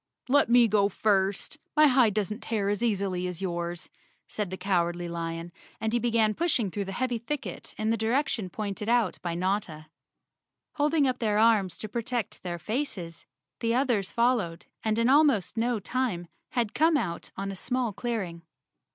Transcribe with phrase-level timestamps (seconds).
[0.27, 1.59] "Let me go first.
[1.75, 3.87] My hide doesn't tear as easily as yours,"
[4.27, 8.49] said the Cowardly Lion, and he began pushing through the heavy thicket in the direction
[8.49, 9.91] pointed out by Notta.
[10.73, 13.25] Holding up their arms to protect their faces,
[13.59, 18.41] the others followed and in almost no time had come out on a small clearing.